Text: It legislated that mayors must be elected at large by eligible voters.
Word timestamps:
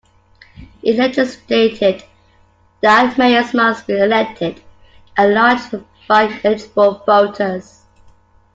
It 0.81 0.95
legislated 0.95 2.03
that 2.81 3.17
mayors 3.19 3.53
must 3.53 3.85
be 3.85 3.99
elected 3.99 4.59
at 5.15 5.29
large 5.29 5.61
by 6.09 6.23
eligible 6.43 7.03
voters. 7.05 7.83